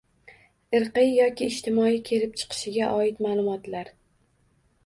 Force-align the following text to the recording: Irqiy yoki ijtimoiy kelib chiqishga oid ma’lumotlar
Irqiy 0.77 1.11
yoki 1.17 1.49
ijtimoiy 1.55 1.99
kelib 2.09 2.33
chiqishga 2.43 2.91
oid 3.05 3.23
ma’lumotlar 3.27 3.93